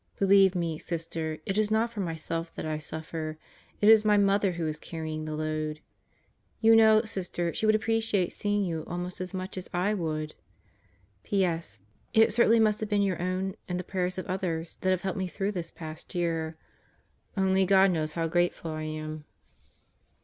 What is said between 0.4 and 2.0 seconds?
me, Sister, it is not for